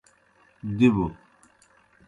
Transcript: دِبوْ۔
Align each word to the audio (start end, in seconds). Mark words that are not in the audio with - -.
دِبوْ۔ 0.77 1.05